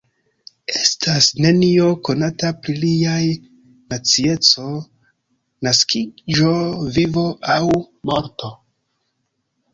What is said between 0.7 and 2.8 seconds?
Estas nenio konata pri